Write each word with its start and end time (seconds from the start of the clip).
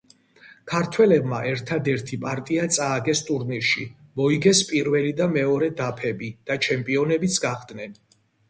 ქართველებმა 0.69 1.41
ერთადერთი 1.49 2.17
პარტია 2.23 2.63
წააგეს 2.79 3.21
ტურნირში, 3.29 3.85
მოიგეს 4.23 4.63
პირველი 4.73 5.15
და 5.23 5.31
მეორე 5.37 5.71
დაფები 5.83 6.35
და 6.49 6.61
ჩემპიონებიც 6.69 7.39
გახდნენ. 7.49 7.97